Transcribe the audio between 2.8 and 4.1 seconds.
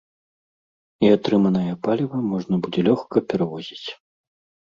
лёгка перавозіць.